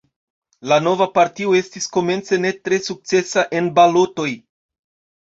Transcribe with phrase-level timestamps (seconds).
[0.71, 4.31] La nova partio estis komence ne tre sukcesa en balotoj.